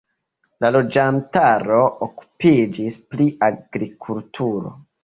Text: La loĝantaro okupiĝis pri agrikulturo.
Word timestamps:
La 0.63 0.69
loĝantaro 0.75 1.83
okupiĝis 2.07 2.99
pri 3.13 3.31
agrikulturo. 3.53 4.79